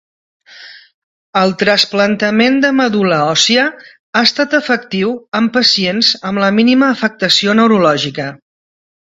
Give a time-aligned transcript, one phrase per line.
[1.41, 8.29] El trasplantament de medul·la òssia ha estat efectiu en pacients amb la mínima afectació neurològica.